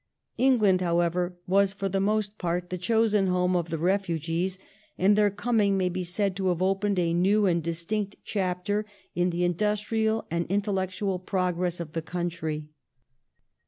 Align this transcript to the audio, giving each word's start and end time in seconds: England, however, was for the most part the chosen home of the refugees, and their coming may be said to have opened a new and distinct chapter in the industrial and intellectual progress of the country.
England, 0.39 0.81
however, 0.81 1.37
was 1.45 1.73
for 1.73 1.87
the 1.87 1.99
most 1.99 2.39
part 2.39 2.71
the 2.71 2.77
chosen 2.79 3.27
home 3.27 3.55
of 3.55 3.69
the 3.69 3.77
refugees, 3.77 4.57
and 4.97 5.15
their 5.15 5.29
coming 5.29 5.77
may 5.77 5.89
be 5.89 6.03
said 6.03 6.35
to 6.35 6.47
have 6.47 6.59
opened 6.59 6.97
a 6.97 7.13
new 7.13 7.45
and 7.45 7.61
distinct 7.61 8.15
chapter 8.23 8.83
in 9.13 9.29
the 9.29 9.43
industrial 9.43 10.25
and 10.31 10.47
intellectual 10.47 11.19
progress 11.19 11.79
of 11.79 11.91
the 11.93 12.01
country. 12.01 12.69